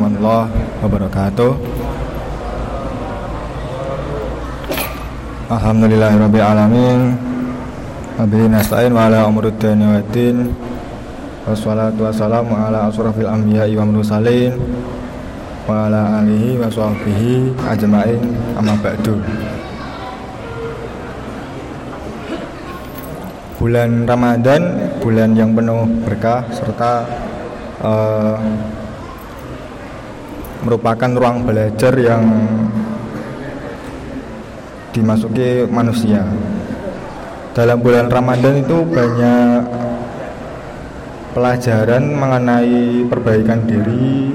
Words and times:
warahmatullahi 0.00 0.48
wabarakatuh. 0.80 1.52
Alhamdulillahirabbil 5.52 6.40
alamin. 6.46 7.00
Wabihi 8.16 8.48
nasta'in 8.48 8.96
wa 8.96 9.12
ala 9.12 9.28
umuruddin 9.28 9.76
wa 9.76 10.00
din. 10.08 10.56
Wassalatu 11.44 12.08
wassalamu 12.08 12.56
ala 12.56 12.88
asrafil 12.88 13.28
anbiya'i 13.28 13.76
wa 13.76 13.84
mursalin 13.88 14.56
Wa 15.68 15.88
ala 15.88 16.24
alihi 16.24 16.56
wa 16.56 16.72
sahbihi 16.72 17.60
ajma'in. 17.68 18.24
Amma 18.56 18.72
ba'du. 18.80 19.20
Bulan 23.60 24.08
Ramadan, 24.08 24.96
bulan 25.04 25.36
yang 25.36 25.52
penuh 25.52 25.84
berkah 26.08 26.48
serta 26.48 27.04
uh, 27.84 28.40
merupakan 30.60 31.10
ruang 31.10 31.44
belajar 31.48 31.92
yang 31.96 32.22
dimasuki 34.92 35.64
manusia. 35.70 36.26
Dalam 37.56 37.82
bulan 37.82 38.06
Ramadan 38.06 38.62
itu 38.62 38.78
banyak 38.86 39.62
pelajaran 41.34 42.04
mengenai 42.14 43.06
perbaikan 43.06 43.66
diri, 43.66 44.34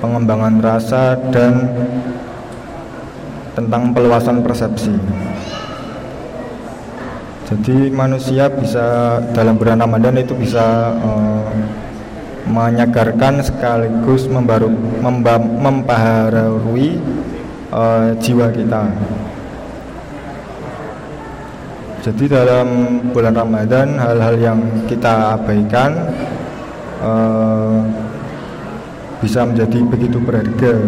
pengembangan 0.00 0.60
rasa 0.60 1.16
dan 1.32 1.68
tentang 3.56 3.92
peluasan 3.96 4.44
persepsi. 4.44 4.92
Jadi 7.46 7.94
manusia 7.94 8.50
bisa 8.50 9.16
dalam 9.30 9.54
bulan 9.54 9.78
Ramadan 9.78 10.18
itu 10.18 10.34
bisa 10.34 10.92
uh, 10.98 11.46
menyegarkan 12.46 13.42
sekaligus 13.42 14.30
membaru, 14.30 14.70
memba, 15.02 15.38
uh, 17.74 18.14
jiwa 18.22 18.48
kita. 18.54 18.82
Jadi 22.06 22.24
dalam 22.30 22.66
bulan 23.10 23.34
Ramadan 23.34 23.98
hal-hal 23.98 24.36
yang 24.38 24.60
kita 24.86 25.34
abaikan 25.34 25.90
uh, 27.02 27.82
bisa 29.18 29.42
menjadi 29.42 29.82
begitu 29.82 30.22
berharga 30.22 30.86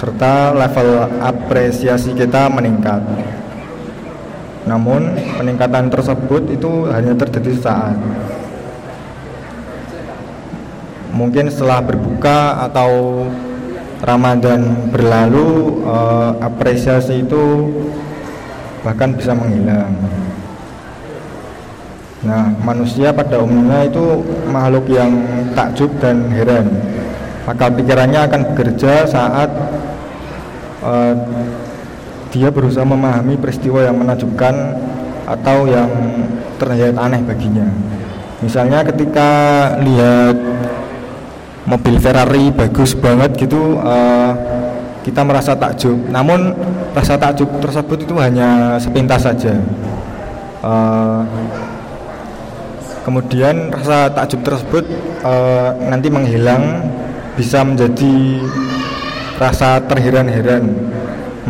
serta 0.00 0.56
level 0.56 0.88
apresiasi 1.20 2.16
kita 2.16 2.48
meningkat. 2.48 3.04
Namun 4.64 5.14
peningkatan 5.36 5.92
tersebut 5.92 6.48
itu 6.48 6.88
hanya 6.88 7.12
terjadi 7.12 7.52
saat 7.60 7.98
mungkin 11.12 11.52
setelah 11.52 11.84
berbuka 11.84 12.64
atau 12.66 13.24
Ramadan 14.02 14.90
berlalu 14.90 15.78
uh, 15.86 16.34
apresiasi 16.42 17.22
itu 17.22 17.70
bahkan 18.82 19.14
bisa 19.14 19.30
menghilang. 19.30 19.94
Nah, 22.22 22.50
manusia 22.62 23.14
pada 23.14 23.38
umumnya 23.38 23.86
itu 23.86 24.26
makhluk 24.50 24.90
yang 24.90 25.10
takjub 25.54 25.90
dan 26.02 26.26
heran. 26.34 26.66
Maka 27.46 27.70
pikirannya 27.70 28.20
akan 28.26 28.40
bekerja 28.54 29.06
saat 29.06 29.50
uh, 30.82 31.14
dia 32.30 32.50
berusaha 32.50 32.86
memahami 32.86 33.38
peristiwa 33.38 33.86
yang 33.86 33.98
menakjubkan 33.98 34.54
atau 35.26 35.66
yang 35.70 35.90
terlihat 36.58 36.98
aneh 36.98 37.22
baginya. 37.22 37.66
Misalnya 38.42 38.82
ketika 38.82 39.30
lihat 39.78 40.34
mobil 41.62 41.96
Ferrari 42.02 42.50
bagus 42.50 42.94
banget 42.98 43.38
gitu 43.38 43.78
uh, 43.78 44.34
kita 45.02 45.22
merasa 45.26 45.54
takjub. 45.58 45.98
Namun 46.10 46.54
rasa 46.94 47.18
takjub 47.18 47.50
tersebut 47.58 48.06
itu 48.06 48.14
hanya 48.18 48.78
sepintas 48.78 49.26
saja. 49.26 49.58
Uh, 50.62 51.26
kemudian 53.02 53.74
rasa 53.74 54.10
takjub 54.14 54.46
tersebut 54.46 54.84
uh, 55.26 55.74
nanti 55.90 56.06
menghilang 56.06 56.86
bisa 57.34 57.66
menjadi 57.66 58.42
rasa 59.42 59.82
terheran-heran 59.90 60.70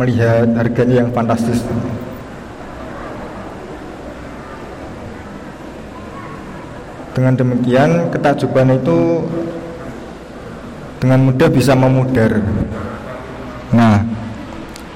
melihat 0.01 0.49
harganya 0.57 1.05
yang 1.05 1.09
fantastis. 1.13 1.61
Dengan 7.13 7.37
demikian 7.37 8.09
ketakjuban 8.09 8.73
itu 8.73 9.21
dengan 11.03 11.19
mudah 11.19 11.51
bisa 11.51 11.75
memudar. 11.75 12.39
Nah, 13.75 13.99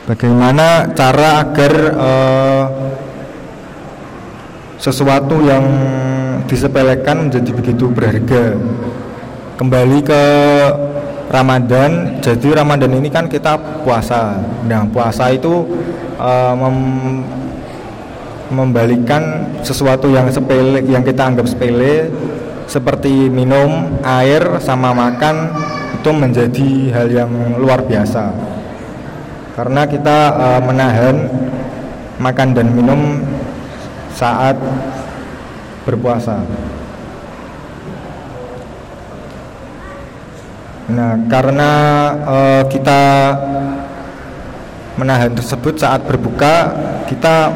bagaimana 0.08 0.88
cara 0.96 1.44
agar 1.44 1.74
uh, 2.00 2.66
sesuatu 4.80 5.44
yang 5.44 5.68
disepelekan 6.48 7.28
menjadi 7.28 7.52
begitu 7.52 7.92
berharga? 7.92 8.56
Kembali 9.60 10.00
ke 10.00 10.24
Ramadan, 11.28 12.24
jadi 12.24 12.64
Ramadan 12.64 12.96
ini 12.96 13.12
kan 13.12 13.28
kita 13.28 13.84
puasa. 13.84 14.40
Nah, 14.64 14.88
puasa 14.88 15.28
itu 15.36 15.68
uh, 16.16 16.56
mem 16.56 16.78
membalikan 18.48 19.44
sesuatu 19.60 20.08
yang 20.08 20.32
sepele 20.32 20.80
yang 20.88 21.04
kita 21.04 21.20
anggap 21.20 21.52
sepele 21.52 22.08
seperti 22.64 23.28
minum 23.28 24.00
air 24.08 24.64
sama 24.64 24.96
makan 24.96 25.52
itu 25.98 26.10
menjadi 26.14 26.70
hal 26.94 27.08
yang 27.10 27.32
luar 27.58 27.82
biasa 27.82 28.30
karena 29.58 29.90
kita 29.90 30.18
uh, 30.38 30.62
menahan 30.62 31.26
makan 32.22 32.54
dan 32.54 32.70
minum 32.70 33.26
saat 34.14 34.54
berpuasa. 35.82 36.46
Nah, 40.88 41.20
karena 41.26 41.72
uh, 42.24 42.64
kita 42.70 43.02
menahan 45.02 45.34
tersebut 45.34 45.78
saat 45.82 46.06
berbuka, 46.06 46.74
kita 47.10 47.50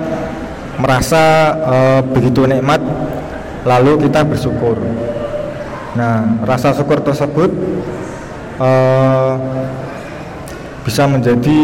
merasa 0.82 1.54
uh, 1.64 2.02
begitu 2.02 2.50
nikmat, 2.50 2.82
lalu 3.64 4.10
kita 4.10 4.26
bersyukur. 4.26 4.78
Nah, 5.94 6.44
rasa 6.44 6.74
syukur 6.74 6.98
tersebut 7.04 7.54
uh, 8.62 9.34
bisa 10.86 11.10
menjadi 11.10 11.62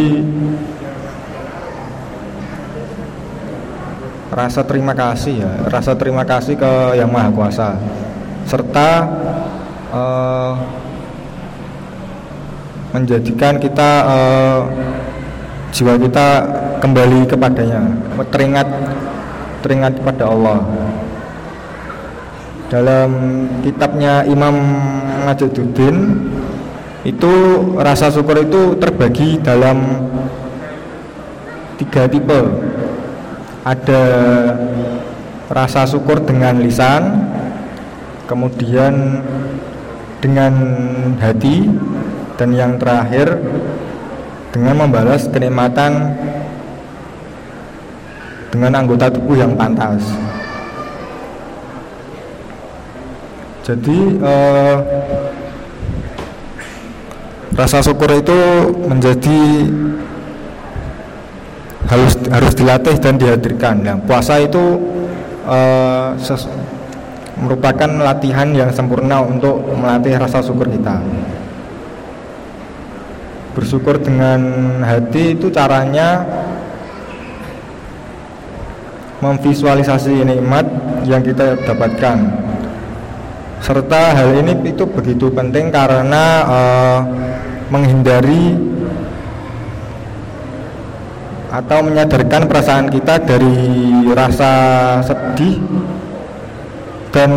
rasa 4.34 4.62
terima 4.62 4.94
kasih 4.94 5.41
ya 5.41 5.52
rasa 5.66 5.97
terima 5.97 6.22
kasih 6.22 6.58
ke 6.58 6.72
yang 6.97 7.09
maha 7.09 7.30
kuasa. 7.34 7.78
Serta 8.47 8.90
uh, 9.91 10.53
menjadikan 12.96 13.59
kita 13.59 13.90
uh, 14.08 14.62
jiwa 15.74 16.00
kita 16.00 16.28
kembali 16.79 17.28
kepadanya 17.28 17.81
teringat 18.29 18.68
teringat 19.66 19.94
kepada 20.00 20.29
Allah. 20.29 20.59
Dalam 22.68 23.12
kitabnya 23.64 24.28
Imam 24.28 24.56
Najaduddin 25.24 25.96
itu 27.07 27.34
rasa 27.79 28.12
syukur 28.12 28.44
itu 28.44 28.75
terbagi 28.75 29.40
dalam 29.40 29.79
tiga 31.79 32.03
tipe. 32.12 32.41
Ada 33.63 34.03
rasa 35.47 35.88
syukur 35.88 36.19
dengan 36.19 36.59
lisan 36.59 37.31
kemudian 38.28 39.23
dengan 40.19 40.51
hati 41.23 41.72
dan 42.35 42.52
yang 42.52 42.76
terakhir 42.76 43.40
dengan 44.52 44.84
membalas 44.84 45.31
kenikmatan 45.31 46.11
dengan 48.52 48.84
anggota 48.84 49.08
tubuh 49.08 49.40
yang 49.40 49.55
pantas. 49.55 50.03
Jadi 53.64 53.99
eh, 54.16 54.76
rasa 57.57 57.81
syukur 57.81 58.13
itu 58.13 58.37
menjadi 58.85 59.41
harus 61.89 62.13
harus 62.29 62.53
dilatih 62.53 62.95
dan 63.01 63.17
dihadirkan. 63.17 63.75
Nah, 63.81 63.97
puasa 64.05 64.37
itu 64.37 64.61
uh, 65.49 66.13
merupakan 67.41 67.89
latihan 67.97 68.53
yang 68.53 68.69
sempurna 68.69 69.25
untuk 69.25 69.57
melatih 69.73 70.21
rasa 70.21 70.45
syukur 70.45 70.69
kita. 70.69 71.01
Bersyukur 73.57 73.97
dengan 73.97 74.39
hati 74.85 75.33
itu 75.33 75.49
caranya 75.49 76.21
memvisualisasi 79.17 80.13
nikmat 80.29 80.65
yang 81.09 81.25
kita 81.25 81.57
dapatkan. 81.65 82.45
serta 83.57 84.13
hal 84.13 84.37
ini 84.37 84.69
itu 84.69 84.85
begitu 84.85 85.33
penting 85.33 85.73
karena 85.73 86.45
uh, 86.45 86.99
menghindari 87.67 88.55
atau 91.47 91.79
menyadarkan 91.79 92.43
perasaan 92.47 92.87
kita 92.91 93.23
dari 93.23 93.55
rasa 94.11 94.52
sedih 95.03 95.64
dan 97.16 97.31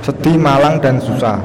sedih, 0.00 0.36
malang 0.40 0.80
dan 0.80 0.96
susah. 0.98 1.38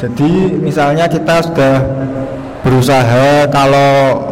Jadi 0.00 0.56
misalnya 0.56 1.04
kita 1.10 1.44
sudah 1.44 1.74
berusaha 2.64 3.44
kalau 3.52 4.24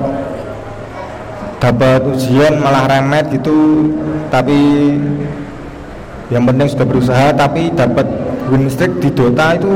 dapat 1.58 2.06
ujian 2.06 2.62
malah 2.62 2.86
remet 2.86 3.28
gitu 3.34 3.90
tapi 4.30 4.94
yang 6.30 6.46
penting 6.46 6.68
sudah 6.70 6.86
berusaha 6.86 7.26
tapi 7.34 7.72
dapat 7.74 8.06
win 8.52 8.70
streak 8.70 8.94
di 9.02 9.10
Dota 9.10 9.58
itu 9.58 9.74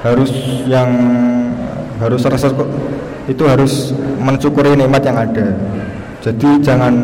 harus 0.00 0.32
yang 0.64 0.88
harus 2.00 2.24
rasa 2.24 2.48
itu 3.28 3.42
harus 3.44 3.92
mensyukuri 4.20 4.74
nikmat 4.76 5.04
yang 5.04 5.18
ada. 5.20 5.46
Jadi 6.20 6.60
jangan 6.60 6.94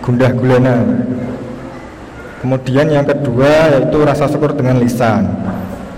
gundah 0.00 0.32
gulana 0.32 0.76
kemudian 2.40 2.88
yang 2.88 3.04
kedua 3.04 3.76
yaitu 3.76 4.00
rasa 4.00 4.26
syukur 4.26 4.56
dengan 4.56 4.80
lisan. 4.80 5.28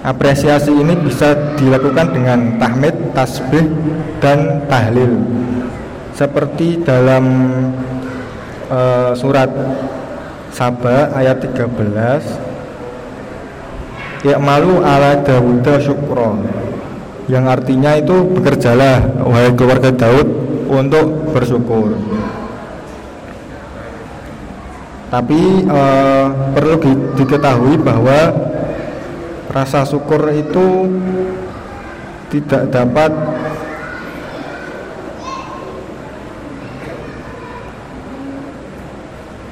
Apresiasi 0.03 0.75
ini 0.75 0.99
bisa 0.99 1.55
dilakukan 1.55 2.11
dengan 2.11 2.59
tahmid 2.59 3.15
tasbih 3.15 3.71
dan 4.19 4.67
tahlil. 4.67 5.23
Seperti 6.19 6.83
dalam 6.83 7.25
uh, 8.67 9.15
surat 9.15 9.49
Saba 10.51 11.15
ayat 11.15 11.39
13 11.41 12.52
Ya 14.23 14.39
malu 14.39 14.79
ala 14.87 15.19
Dawud 15.19 15.67
syukro 15.83 16.39
Yang 17.27 17.45
artinya 17.59 17.99
itu 17.99 18.15
bekerjalah 18.39 19.03
Wahai 19.27 19.51
keluarga 19.59 19.91
Daud 19.91 20.29
Untuk 20.71 21.35
bersyukur. 21.35 21.99
Tapi 25.13 25.67
eh, 25.69 26.27
perlu 26.55 26.75
di, 26.79 26.93
diketahui 27.19 27.75
bahwa 27.83 28.19
Rasa 29.51 29.83
syukur 29.83 30.23
itu 30.31 30.87
Tidak 32.31 32.71
dapat 32.71 33.11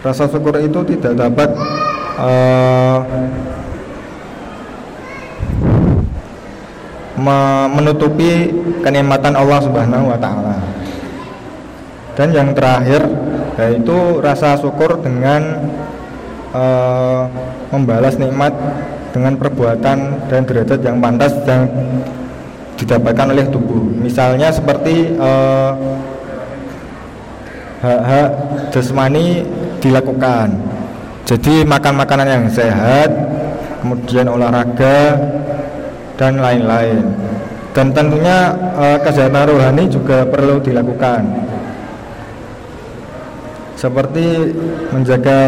rasa 0.00 0.24
syukur 0.32 0.56
itu 0.56 0.80
tidak 0.96 1.12
dapat 1.12 1.52
uh, 2.16 3.04
menutupi 7.70 8.48
kenikmatan 8.80 9.36
Allah 9.36 9.60
Subhanahu 9.60 10.10
wa 10.10 10.18
taala. 10.18 10.56
Dan 12.16 12.32
yang 12.32 12.52
terakhir 12.52 13.06
yaitu 13.60 14.20
rasa 14.24 14.56
syukur 14.56 15.00
dengan 15.04 15.68
uh, 16.56 17.28
membalas 17.70 18.16
nikmat 18.16 18.52
dengan 19.10 19.34
perbuatan 19.36 19.98
dan 20.30 20.40
derajat 20.46 20.80
yang 20.80 20.96
pantas 21.02 21.34
yang 21.44 21.66
didapatkan 22.78 23.26
oleh 23.36 23.46
tubuh. 23.52 23.84
Misalnya 24.00 24.48
seperti 24.48 25.12
uh, 25.20 25.76
hak-hak 27.84 28.28
jasmani 28.72 29.44
dilakukan. 29.80 30.56
Jadi 31.24 31.62
makan 31.62 31.94
makanan 32.00 32.28
yang 32.28 32.46
sehat, 32.50 33.08
kemudian 33.80 34.26
olahraga 34.26 35.14
dan 36.20 36.36
lain-lain. 36.36 37.00
Dan 37.72 37.96
tentunya 37.96 38.52
e, 38.76 38.84
kesehatan 39.00 39.48
rohani 39.48 39.88
juga 39.88 40.28
perlu 40.28 40.60
dilakukan. 40.60 41.24
Seperti 43.80 44.52
menjaga 44.92 45.40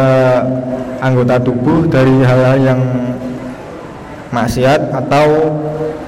anggota 1.05 1.37
tubuh 1.37 1.85
dari 1.93 2.25
hal-hal 2.25 2.57
yang 2.57 2.81
maksiat 4.33 4.97
atau 4.97 5.27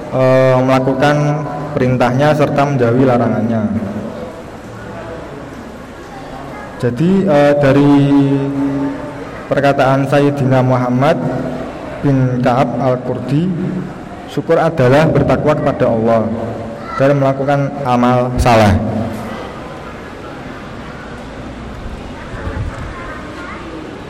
e, 0.09 0.23
melakukan 0.65 1.45
perintahnya 1.77 2.33
serta 2.33 2.65
menjauhi 2.65 3.03
larangannya. 3.05 3.93
Jadi 6.75 7.25
uh, 7.25 7.53
dari 7.57 7.91
perkataan 9.47 10.05
Sayyidina 10.05 10.59
Muhammad 10.61 11.17
bin 12.03 12.43
Ka'ab 12.45 12.77
Al-Qurdi 12.77 13.47
syukur 14.35 14.59
adalah 14.59 15.07
bertakwa 15.07 15.55
kepada 15.55 15.87
Allah 15.87 16.27
dan 16.99 17.15
melakukan 17.15 17.71
amal 17.87 18.27
salah. 18.35 18.75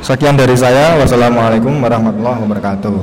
Sekian 0.02 0.34
dari 0.34 0.58
saya. 0.58 0.98
Wassalamualaikum 0.98 1.78
warahmatullahi 1.78 2.42
wabarakatuh. 2.42 2.98